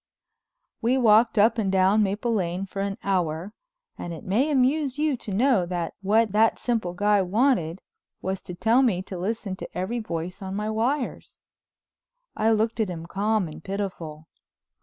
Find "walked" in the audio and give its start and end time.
0.97-1.37